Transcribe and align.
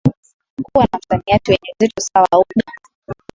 kuwa 0.63 0.87
na 0.93 0.99
msamiati 0.99 1.51
wenye 1.51 1.69
uzito 1.81 2.01
sawa 2.13 2.27
ugha 2.37 2.71